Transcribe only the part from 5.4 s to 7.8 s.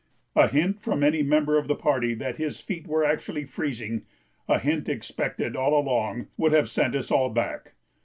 all along would have sent us all back.